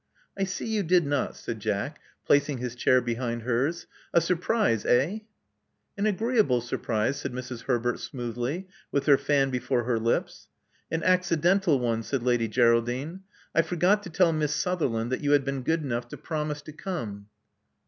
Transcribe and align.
I 0.35 0.45
see 0.45 0.65
you 0.65 0.81
did 0.81 1.05
not," 1.05 1.37
said 1.37 1.59
Jack, 1.59 2.01
placing 2.25 2.57
his 2.57 2.73
chair 2.73 3.01
behind 3.01 3.43
hers. 3.43 3.85
A 4.15 4.19
surprise, 4.19 4.83
eh?" 4.83 5.19
An 5.95 6.07
agreeable 6.07 6.59
surprise," 6.61 7.17
said 7.17 7.31
Mrs. 7.33 7.65
Herbert 7.65 7.99
smoothly, 7.99 8.67
with 8.91 9.05
her 9.05 9.19
fan 9.19 9.51
before 9.51 9.83
her 9.83 9.99
lips. 9.99 10.47
An 10.89 11.03
accidental 11.03 11.77
one," 11.77 12.01
said 12.01 12.23
Lady 12.23 12.47
Geraldine. 12.47 13.19
I 13.53 13.61
for 13.61 13.75
got 13.75 14.01
to 14.01 14.09
tell 14.09 14.33
Miss 14.33 14.55
Sutherland 14.55 15.11
that 15.11 15.21
you 15.21 15.33
had 15.33 15.45
been 15.45 15.61
good 15.61 15.83
enough 15.83 16.07
to 16.07 16.17
promise 16.17 16.63
to 16.63 16.73
come." 16.73 17.27